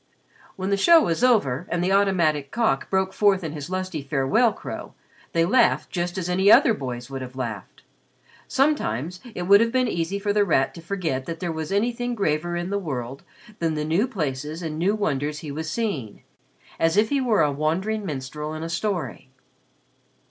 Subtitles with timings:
[0.55, 4.51] When the show was over and the automatic cock broke forth into his lusty farewell
[4.51, 4.95] crow,
[5.31, 7.83] they laughed just as any other boys would have laughed.
[8.47, 12.15] Sometimes it would have been easy for The Rat to forget that there was anything
[12.15, 13.21] graver in the world
[13.59, 16.23] than the new places and new wonders he was seeing,
[16.79, 19.29] as if he were a wandering minstrel in a story.